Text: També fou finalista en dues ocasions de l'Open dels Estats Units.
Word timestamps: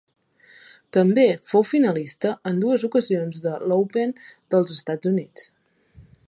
També 0.97 1.25
fou 1.49 1.65
finalista 1.71 2.31
en 2.53 2.63
dues 2.63 2.87
ocasions 2.89 3.45
de 3.45 3.53
l'Open 3.73 4.15
dels 4.55 4.75
Estats 4.79 5.13
Units. 5.13 5.47